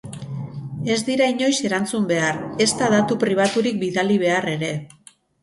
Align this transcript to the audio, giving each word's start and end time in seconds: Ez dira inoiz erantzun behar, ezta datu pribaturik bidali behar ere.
Ez 0.93 0.95
dira 1.09 1.27
inoiz 1.33 1.57
erantzun 1.69 2.07
behar, 2.13 2.41
ezta 2.67 2.89
datu 2.95 3.19
pribaturik 3.25 3.79
bidali 3.85 4.19
behar 4.27 4.51
ere. 4.57 4.73